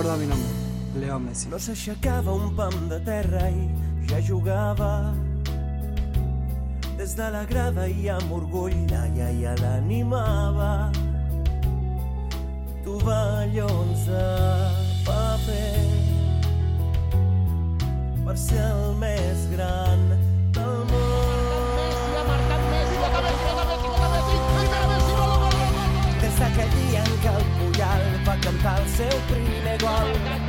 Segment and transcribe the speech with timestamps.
[0.00, 1.48] acabin amb Leo Messi.
[1.48, 3.68] No s'aixecava un pam de terra i
[4.10, 5.14] ja jugava.
[6.98, 10.92] Des de la grada i amb orgull la iaia l'animava.
[12.84, 14.26] Tovallons de
[15.06, 15.86] paper
[18.26, 18.75] per ser
[28.66, 30.45] marca el seu primer gol.